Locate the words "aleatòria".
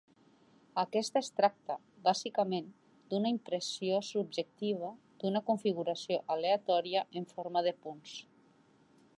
6.37-7.05